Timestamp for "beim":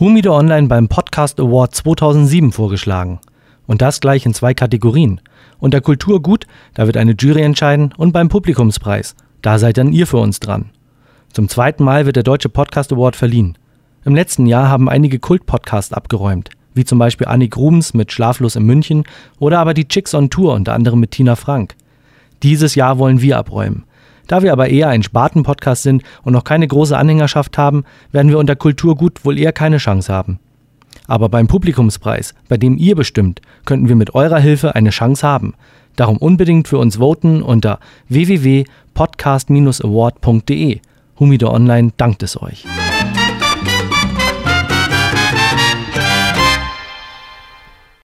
0.66-0.88, 8.12-8.30, 31.28-31.48